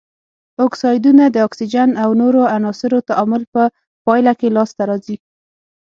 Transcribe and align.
اکسایدونه 0.65 1.23
د 1.29 1.35
اکسیجن 1.47 1.89
او 2.03 2.09
نورو 2.21 2.41
عناصرو 2.55 2.99
تعامل 3.09 3.41
په 3.53 3.63
پایله 4.05 4.33
کې 4.39 4.47
لاس 4.55 4.69
ته 4.77 4.83
راځي. 4.89 5.17